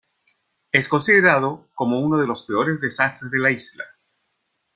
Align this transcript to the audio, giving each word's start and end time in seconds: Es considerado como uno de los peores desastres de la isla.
Es 0.71 0.89
considerado 0.89 1.67
como 1.75 1.99
uno 1.99 2.17
de 2.17 2.25
los 2.25 2.41
peores 2.47 2.81
desastres 2.81 3.29
de 3.29 3.37
la 3.37 3.51
isla. 3.51 3.83